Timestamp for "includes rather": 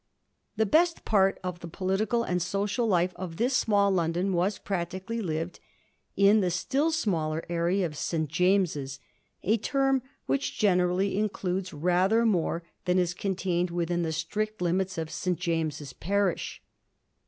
11.19-12.25